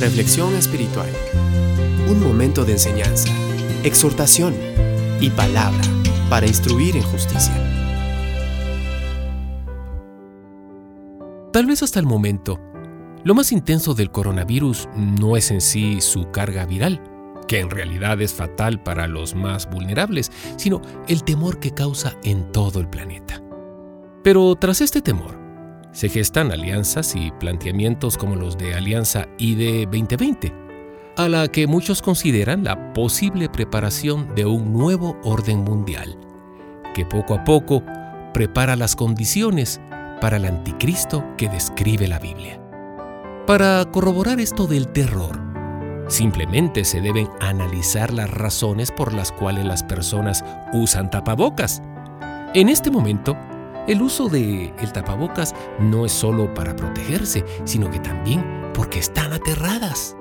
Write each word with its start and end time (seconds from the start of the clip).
Reflexión 0.00 0.54
espiritual. 0.54 1.08
Un 2.08 2.22
momento 2.22 2.64
de 2.64 2.72
enseñanza, 2.72 3.28
exhortación 3.82 4.54
y 5.20 5.28
palabra 5.30 5.82
para 6.30 6.46
instruir 6.46 6.96
en 6.96 7.02
justicia. 7.02 7.52
Tal 11.52 11.66
vez 11.66 11.82
hasta 11.82 11.98
el 11.98 12.06
momento, 12.06 12.60
lo 13.24 13.34
más 13.34 13.50
intenso 13.50 13.94
del 13.94 14.12
coronavirus 14.12 14.88
no 14.94 15.36
es 15.36 15.50
en 15.50 15.60
sí 15.60 16.00
su 16.00 16.30
carga 16.30 16.64
viral, 16.64 17.02
que 17.48 17.58
en 17.58 17.68
realidad 17.68 18.22
es 18.22 18.32
fatal 18.32 18.80
para 18.80 19.08
los 19.08 19.34
más 19.34 19.68
vulnerables, 19.68 20.30
sino 20.56 20.80
el 21.08 21.24
temor 21.24 21.58
que 21.58 21.72
causa 21.74 22.16
en 22.22 22.52
todo 22.52 22.78
el 22.78 22.88
planeta. 22.88 23.42
Pero 24.22 24.54
tras 24.54 24.80
este 24.80 25.02
temor, 25.02 25.47
se 25.92 26.08
gestan 26.08 26.52
alianzas 26.52 27.14
y 27.16 27.30
planteamientos 27.32 28.16
como 28.16 28.36
los 28.36 28.58
de 28.58 28.74
Alianza 28.74 29.26
ID 29.38 29.84
2020, 29.84 30.52
a 31.16 31.28
la 31.28 31.48
que 31.48 31.66
muchos 31.66 32.02
consideran 32.02 32.64
la 32.64 32.92
posible 32.92 33.48
preparación 33.48 34.34
de 34.34 34.46
un 34.46 34.72
nuevo 34.72 35.18
orden 35.24 35.64
mundial, 35.64 36.16
que 36.94 37.04
poco 37.04 37.34
a 37.34 37.44
poco 37.44 37.82
prepara 38.32 38.76
las 38.76 38.94
condiciones 38.94 39.80
para 40.20 40.36
el 40.36 40.44
anticristo 40.44 41.24
que 41.36 41.48
describe 41.48 42.06
la 42.06 42.18
Biblia. 42.18 42.60
Para 43.46 43.84
corroborar 43.90 44.40
esto 44.40 44.66
del 44.66 44.88
terror, 44.88 45.40
simplemente 46.08 46.84
se 46.84 47.00
deben 47.00 47.28
analizar 47.40 48.12
las 48.12 48.30
razones 48.30 48.92
por 48.92 49.12
las 49.12 49.32
cuales 49.32 49.64
las 49.64 49.82
personas 49.82 50.44
usan 50.72 51.10
tapabocas. 51.10 51.82
En 52.54 52.68
este 52.68 52.90
momento, 52.90 53.36
el 53.88 54.02
uso 54.02 54.28
de 54.28 54.72
el 54.78 54.92
tapabocas 54.92 55.54
no 55.80 56.04
es 56.04 56.12
solo 56.12 56.52
para 56.52 56.76
protegerse, 56.76 57.44
sino 57.64 57.90
que 57.90 57.98
también 57.98 58.44
porque 58.74 58.98
están 58.98 59.32
aterradas. 59.32 60.14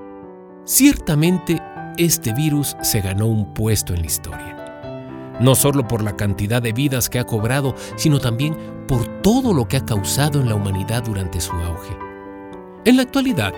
Ciertamente, 0.63 1.61
este 1.97 2.33
virus 2.33 2.77
se 2.81 3.01
ganó 3.01 3.27
un 3.27 3.53
puesto 3.53 3.93
en 3.93 4.01
la 4.01 4.05
historia. 4.07 5.35
No 5.41 5.53
solo 5.53 5.87
por 5.87 6.01
la 6.01 6.15
cantidad 6.15 6.61
de 6.61 6.71
vidas 6.71 7.09
que 7.09 7.19
ha 7.19 7.25
cobrado, 7.25 7.75
sino 7.97 8.19
también 8.19 8.55
por 8.87 9.05
todo 9.21 9.53
lo 9.53 9.67
que 9.67 9.77
ha 9.77 9.85
causado 9.85 10.39
en 10.39 10.47
la 10.47 10.55
humanidad 10.55 11.03
durante 11.03 11.41
su 11.41 11.51
auge. 11.51 11.95
En 12.85 12.95
la 12.95 13.03
actualidad, 13.03 13.53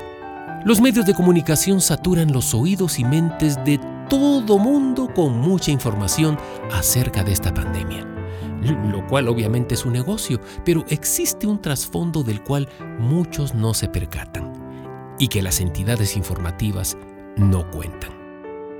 los 0.65 0.81
medios 0.81 1.05
de 1.05 1.13
comunicación 1.13 1.79
saturan 1.79 2.33
los 2.33 2.53
oídos 2.55 2.97
y 2.99 3.05
mentes 3.05 3.63
de 3.63 3.79
todo 4.09 4.57
mundo 4.57 5.07
con 5.13 5.39
mucha 5.39 5.69
información 5.69 6.37
acerca 6.71 7.23
de 7.23 7.31
esta 7.31 7.53
pandemia 7.53 8.18
lo 8.61 9.05
cual 9.07 9.27
obviamente 9.27 9.75
es 9.75 9.85
un 9.85 9.93
negocio, 9.93 10.39
pero 10.65 10.85
existe 10.89 11.47
un 11.47 11.61
trasfondo 11.61 12.23
del 12.23 12.43
cual 12.43 12.67
muchos 12.99 13.53
no 13.53 13.73
se 13.73 13.87
percatan 13.87 14.53
y 15.17 15.27
que 15.27 15.41
las 15.41 15.59
entidades 15.59 16.15
informativas 16.15 16.97
no 17.37 17.69
cuentan. 17.71 18.11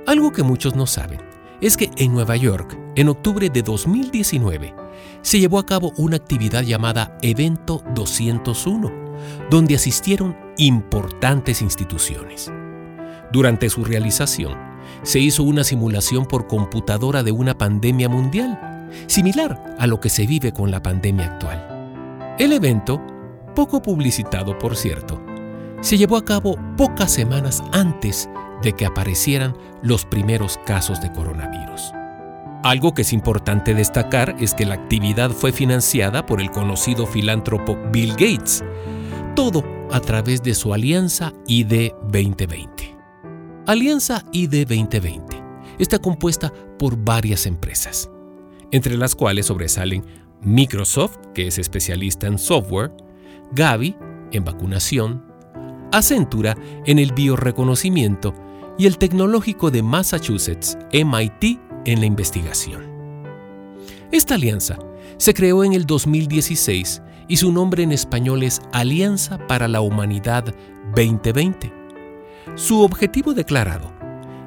Algo 0.06 0.32
que 0.32 0.42
muchos 0.42 0.74
no 0.74 0.86
saben 0.86 1.20
es 1.60 1.76
que 1.76 1.90
en 1.96 2.12
Nueva 2.12 2.36
York, 2.36 2.78
en 2.96 3.08
octubre 3.08 3.50
de 3.50 3.62
2019, 3.62 4.74
se 5.22 5.38
llevó 5.38 5.58
a 5.58 5.66
cabo 5.66 5.92
una 5.96 6.16
actividad 6.16 6.62
llamada 6.62 7.16
Evento 7.22 7.82
201, 7.94 8.90
donde 9.50 9.74
asistieron 9.74 10.36
importantes 10.56 11.60
instituciones. 11.60 12.50
Durante 13.32 13.68
su 13.68 13.84
realización, 13.84 14.58
se 15.02 15.20
hizo 15.20 15.42
una 15.42 15.64
simulación 15.64 16.26
por 16.26 16.46
computadora 16.46 17.22
de 17.22 17.32
una 17.32 17.56
pandemia 17.56 18.08
mundial 18.08 18.58
similar 19.06 19.76
a 19.78 19.86
lo 19.86 20.00
que 20.00 20.08
se 20.08 20.26
vive 20.26 20.52
con 20.52 20.70
la 20.70 20.82
pandemia 20.82 21.26
actual. 21.26 22.34
El 22.38 22.52
evento, 22.52 23.00
poco 23.54 23.82
publicitado 23.82 24.58
por 24.58 24.76
cierto, 24.76 25.20
se 25.80 25.98
llevó 25.98 26.16
a 26.16 26.24
cabo 26.24 26.56
pocas 26.76 27.12
semanas 27.12 27.62
antes 27.72 28.28
de 28.62 28.72
que 28.72 28.86
aparecieran 28.86 29.56
los 29.82 30.04
primeros 30.04 30.58
casos 30.64 31.00
de 31.00 31.10
coronavirus. 31.12 31.92
Algo 32.62 32.92
que 32.92 33.02
es 33.02 33.12
importante 33.14 33.74
destacar 33.74 34.36
es 34.38 34.54
que 34.54 34.66
la 34.66 34.74
actividad 34.74 35.30
fue 35.30 35.50
financiada 35.50 36.26
por 36.26 36.42
el 36.42 36.50
conocido 36.50 37.06
filántropo 37.06 37.78
Bill 37.90 38.12
Gates, 38.12 38.62
todo 39.34 39.64
a 39.90 40.00
través 40.00 40.42
de 40.42 40.54
su 40.54 40.74
alianza 40.74 41.32
ID 41.46 41.92
2020. 42.10 42.96
Alianza 43.66 44.24
ID 44.32 44.66
2020 44.66 45.42
está 45.78 45.98
compuesta 45.98 46.52
por 46.78 46.96
varias 46.96 47.46
empresas 47.46 48.10
entre 48.72 48.96
las 48.96 49.14
cuales 49.14 49.46
sobresalen 49.46 50.04
Microsoft, 50.42 51.18
que 51.34 51.46
es 51.46 51.58
especialista 51.58 52.26
en 52.26 52.38
software, 52.38 52.92
Gavi, 53.52 53.96
en 54.32 54.44
vacunación, 54.44 55.24
Accentura, 55.92 56.56
en 56.86 56.98
el 56.98 57.12
bioreconocimiento, 57.12 58.34
y 58.78 58.86
el 58.86 58.96
Tecnológico 58.96 59.70
de 59.70 59.82
Massachusetts, 59.82 60.78
MIT, 60.92 61.60
en 61.84 62.00
la 62.00 62.06
investigación. 62.06 62.82
Esta 64.10 64.34
alianza 64.34 64.78
se 65.18 65.34
creó 65.34 65.64
en 65.64 65.74
el 65.74 65.84
2016 65.84 67.02
y 67.28 67.36
su 67.36 67.52
nombre 67.52 67.82
en 67.82 67.92
español 67.92 68.42
es 68.42 68.62
Alianza 68.72 69.38
para 69.46 69.68
la 69.68 69.80
Humanidad 69.82 70.54
2020. 70.96 71.72
Su 72.54 72.80
objetivo 72.80 73.34
declarado 73.34 73.92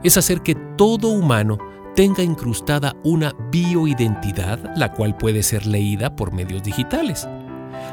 es 0.04 0.18
hacer 0.18 0.42
que 0.42 0.56
todo 0.56 1.10
humano 1.10 1.58
tenga 1.96 2.24
incrustada 2.24 2.96
una 3.04 3.34
bioidentidad, 3.52 4.60
la 4.76 4.92
cual 4.92 5.16
puede 5.16 5.44
ser 5.44 5.66
leída 5.66 6.16
por 6.16 6.34
medios 6.34 6.64
digitales. 6.64 7.28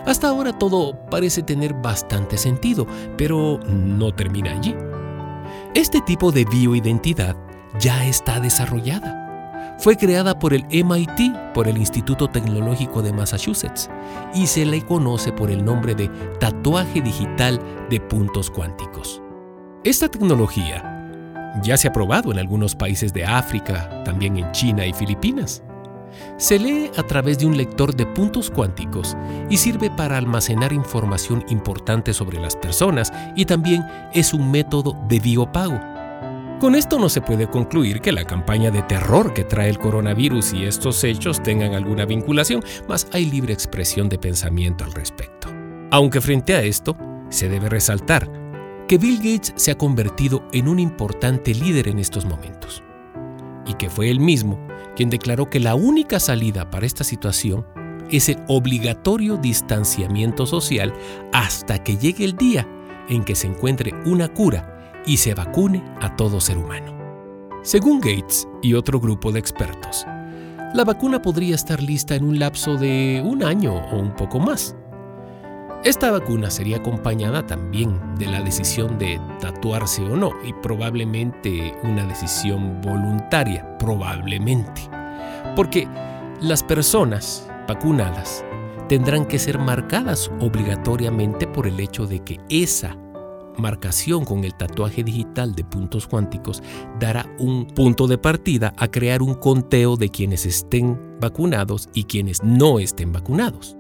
Hasta 0.06 0.28
ahora 0.28 0.52
todo 0.52 0.98
parece 1.10 1.42
tener 1.42 1.74
bastante 1.74 2.38
sentido, 2.38 2.86
pero 3.16 3.60
no 3.66 4.12
termina 4.12 4.52
allí. 4.52 4.74
Este 5.74 6.00
tipo 6.00 6.32
de 6.32 6.44
bioidentidad 6.44 7.36
ya 7.78 8.04
está 8.04 8.40
desarrollada. 8.40 9.76
Fue 9.78 9.96
creada 9.96 10.38
por 10.38 10.52
el 10.52 10.64
MIT, 10.66 11.54
por 11.54 11.66
el 11.66 11.78
Instituto 11.78 12.28
Tecnológico 12.28 13.02
de 13.02 13.12
Massachusetts, 13.12 13.88
y 14.34 14.46
se 14.46 14.66
le 14.66 14.82
conoce 14.82 15.32
por 15.32 15.50
el 15.50 15.64
nombre 15.64 15.94
de 15.94 16.08
tatuaje 16.38 17.00
digital 17.00 17.60
de 17.88 18.00
puntos 18.00 18.50
cuánticos. 18.50 19.22
Esta 19.82 20.08
tecnología 20.08 20.99
ya 21.62 21.76
se 21.76 21.88
ha 21.88 21.92
probado 21.92 22.32
en 22.32 22.38
algunos 22.38 22.74
países 22.74 23.12
de 23.12 23.24
África, 23.24 24.02
también 24.04 24.36
en 24.36 24.50
China 24.52 24.86
y 24.86 24.92
Filipinas. 24.92 25.62
Se 26.36 26.58
lee 26.58 26.90
a 26.96 27.02
través 27.02 27.38
de 27.38 27.46
un 27.46 27.56
lector 27.56 27.94
de 27.94 28.06
puntos 28.06 28.50
cuánticos 28.50 29.16
y 29.48 29.56
sirve 29.56 29.90
para 29.90 30.16
almacenar 30.16 30.72
información 30.72 31.44
importante 31.48 32.12
sobre 32.12 32.40
las 32.40 32.56
personas 32.56 33.12
y 33.36 33.44
también 33.44 33.86
es 34.12 34.34
un 34.34 34.50
método 34.50 34.96
de 35.08 35.20
biopago. 35.20 35.80
Con 36.60 36.74
esto 36.74 36.98
no 36.98 37.08
se 37.08 37.22
puede 37.22 37.48
concluir 37.48 38.00
que 38.00 38.12
la 38.12 38.24
campaña 38.24 38.70
de 38.70 38.82
terror 38.82 39.32
que 39.32 39.44
trae 39.44 39.70
el 39.70 39.78
coronavirus 39.78 40.52
y 40.52 40.64
estos 40.64 41.02
hechos 41.04 41.42
tengan 41.42 41.74
alguna 41.74 42.04
vinculación, 42.04 42.62
mas 42.86 43.06
hay 43.12 43.24
libre 43.24 43.54
expresión 43.54 44.10
de 44.10 44.18
pensamiento 44.18 44.84
al 44.84 44.92
respecto. 44.92 45.48
Aunque 45.90 46.20
frente 46.20 46.54
a 46.54 46.62
esto, 46.62 46.96
se 47.30 47.48
debe 47.48 47.70
resaltar 47.70 48.39
que 48.90 48.98
Bill 48.98 49.18
Gates 49.18 49.52
se 49.54 49.70
ha 49.70 49.78
convertido 49.78 50.42
en 50.52 50.66
un 50.66 50.80
importante 50.80 51.54
líder 51.54 51.86
en 51.86 52.00
estos 52.00 52.24
momentos 52.24 52.82
y 53.64 53.74
que 53.74 53.88
fue 53.88 54.10
él 54.10 54.18
mismo 54.18 54.58
quien 54.96 55.10
declaró 55.10 55.48
que 55.48 55.60
la 55.60 55.76
única 55.76 56.18
salida 56.18 56.68
para 56.70 56.86
esta 56.86 57.04
situación 57.04 57.64
es 58.10 58.28
el 58.28 58.42
obligatorio 58.48 59.36
distanciamiento 59.36 60.44
social 60.44 60.92
hasta 61.32 61.78
que 61.84 61.98
llegue 61.98 62.24
el 62.24 62.36
día 62.36 62.66
en 63.08 63.22
que 63.22 63.36
se 63.36 63.46
encuentre 63.46 63.94
una 64.06 64.26
cura 64.26 64.92
y 65.06 65.18
se 65.18 65.34
vacune 65.34 65.84
a 66.00 66.16
todo 66.16 66.40
ser 66.40 66.58
humano. 66.58 66.92
Según 67.62 68.00
Gates 68.00 68.48
y 68.60 68.74
otro 68.74 68.98
grupo 68.98 69.30
de 69.30 69.38
expertos, 69.38 70.04
la 70.74 70.82
vacuna 70.82 71.22
podría 71.22 71.54
estar 71.54 71.80
lista 71.80 72.16
en 72.16 72.24
un 72.24 72.40
lapso 72.40 72.76
de 72.76 73.22
un 73.24 73.44
año 73.44 73.72
o 73.72 74.00
un 74.00 74.16
poco 74.16 74.40
más. 74.40 74.74
Esta 75.82 76.10
vacuna 76.10 76.50
sería 76.50 76.76
acompañada 76.76 77.46
también 77.46 77.98
de 78.18 78.26
la 78.26 78.42
decisión 78.42 78.98
de 78.98 79.18
tatuarse 79.40 80.02
o 80.02 80.14
no 80.14 80.32
y 80.44 80.52
probablemente 80.52 81.74
una 81.82 82.04
decisión 82.04 82.82
voluntaria, 82.82 83.78
probablemente. 83.78 84.82
Porque 85.56 85.88
las 86.42 86.62
personas 86.62 87.48
vacunadas 87.66 88.44
tendrán 88.90 89.24
que 89.24 89.38
ser 89.38 89.58
marcadas 89.58 90.30
obligatoriamente 90.40 91.46
por 91.46 91.66
el 91.66 91.80
hecho 91.80 92.06
de 92.06 92.20
que 92.20 92.38
esa 92.50 92.94
marcación 93.56 94.26
con 94.26 94.44
el 94.44 94.54
tatuaje 94.54 95.02
digital 95.02 95.54
de 95.54 95.64
puntos 95.64 96.06
cuánticos 96.06 96.62
dará 96.98 97.24
un 97.38 97.66
punto 97.66 98.06
de 98.06 98.18
partida 98.18 98.74
a 98.76 98.88
crear 98.88 99.22
un 99.22 99.32
conteo 99.32 99.96
de 99.96 100.10
quienes 100.10 100.44
estén 100.44 101.18
vacunados 101.20 101.88
y 101.94 102.04
quienes 102.04 102.42
no 102.42 102.78
estén 102.78 103.12
vacunados. 103.12 103.79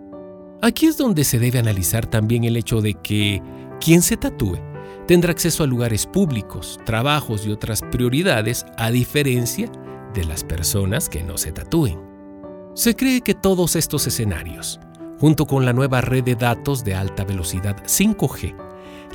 Aquí 0.62 0.86
es 0.86 0.98
donde 0.98 1.24
se 1.24 1.38
debe 1.38 1.58
analizar 1.58 2.06
también 2.06 2.44
el 2.44 2.56
hecho 2.56 2.82
de 2.82 2.92
que 2.94 3.42
quien 3.80 4.02
se 4.02 4.18
tatúe 4.18 4.58
tendrá 5.06 5.32
acceso 5.32 5.64
a 5.64 5.66
lugares 5.66 6.06
públicos, 6.06 6.78
trabajos 6.84 7.46
y 7.46 7.50
otras 7.50 7.80
prioridades 7.90 8.66
a 8.76 8.90
diferencia 8.90 9.72
de 10.12 10.24
las 10.24 10.44
personas 10.44 11.08
que 11.08 11.22
no 11.22 11.38
se 11.38 11.52
tatúen. 11.52 11.98
Se 12.74 12.94
cree 12.94 13.22
que 13.22 13.34
todos 13.34 13.74
estos 13.74 14.06
escenarios, 14.06 14.78
junto 15.18 15.46
con 15.46 15.64
la 15.64 15.72
nueva 15.72 16.02
red 16.02 16.24
de 16.24 16.34
datos 16.34 16.84
de 16.84 16.94
alta 16.94 17.24
velocidad 17.24 17.82
5G, 17.84 18.54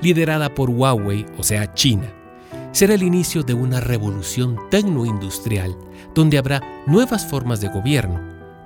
liderada 0.01 0.53
por 0.53 0.71
Huawei, 0.71 1.27
o 1.37 1.43
sea, 1.43 1.71
China, 1.75 2.11
será 2.71 2.95
el 2.95 3.03
inicio 3.03 3.43
de 3.43 3.53
una 3.53 3.79
revolución 3.79 4.57
tecnoindustrial 4.71 5.77
donde 6.15 6.39
habrá 6.39 6.61
nuevas 6.87 7.29
formas 7.29 7.61
de 7.61 7.69
gobierno, 7.69 8.19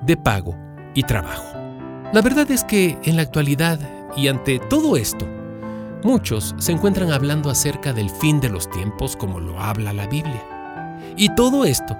de 0.05 0.15
pago 0.15 0.55
y 0.95 1.03
trabajo. 1.03 1.48
La 2.11 2.23
verdad 2.23 2.49
es 2.49 2.63
que 2.63 2.97
en 3.03 3.17
la 3.17 3.21
actualidad 3.21 3.79
y 4.17 4.29
ante 4.29 4.57
todo 4.57 4.97
esto, 4.97 5.27
muchos 6.03 6.55
se 6.57 6.71
encuentran 6.71 7.11
hablando 7.11 7.51
acerca 7.51 7.93
del 7.93 8.09
fin 8.09 8.39
de 8.39 8.49
los 8.49 8.67
tiempos 8.67 9.15
como 9.15 9.39
lo 9.39 9.59
habla 9.59 9.93
la 9.93 10.07
Biblia. 10.07 10.97
Y 11.15 11.35
todo 11.35 11.65
esto 11.65 11.95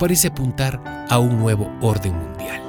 parece 0.00 0.28
apuntar 0.28 1.06
a 1.08 1.20
un 1.20 1.38
nuevo 1.38 1.70
orden 1.80 2.12
mundial. 2.12 2.60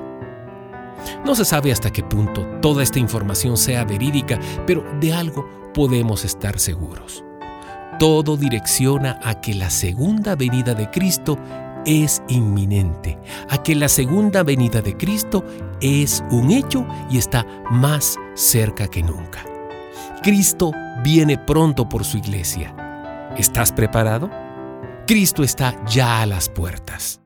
No 1.26 1.34
se 1.34 1.46
sabe 1.46 1.72
hasta 1.72 1.92
qué 1.92 2.04
punto 2.04 2.46
toda 2.62 2.84
esta 2.84 3.00
información 3.00 3.58
sea 3.58 3.86
verídica, 3.86 4.40
pero 4.68 4.86
de 5.00 5.14
algo 5.14 5.50
podemos 5.74 6.24
estar 6.24 6.60
seguros. 6.60 7.24
Todo 7.98 8.38
direcciona 8.38 9.20
a 9.24 9.42
que 9.42 9.56
la 9.56 9.72
segunda 9.72 10.36
venida 10.36 10.76
de 10.76 10.92
Cristo 10.92 11.40
es 11.86 12.22
inminente, 12.28 13.18
a 13.50 13.62
que 13.62 13.76
la 13.76 13.90
segunda 13.90 14.44
venida 14.44 14.82
de 14.82 14.96
Cristo 14.96 15.44
es 15.82 16.24
un 16.32 16.52
hecho 16.52 16.86
y 17.10 17.18
está 17.18 17.46
más 17.72 18.18
cerca 18.36 18.88
que 18.88 19.04
nunca. 19.04 19.46
Cristo 20.22 20.72
viene 21.04 21.38
pronto 21.38 21.88
por 21.90 22.06
su 22.06 22.18
iglesia. 22.18 22.76
¿Estás 23.38 23.72
preparado? 23.72 24.30
Cristo 25.06 25.44
está 25.44 25.76
ya 25.86 26.22
a 26.22 26.26
las 26.26 26.50
puertas. 26.50 27.23